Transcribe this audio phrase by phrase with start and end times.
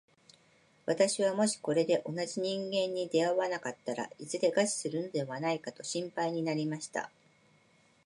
[0.87, 7.11] 私はもしこれで同じ人間に出会わなかったら、いずれ餓死するのではないかと心配になりました。